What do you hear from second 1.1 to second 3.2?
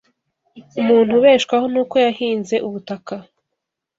ubeshwaho n’uko yahinze ubutaka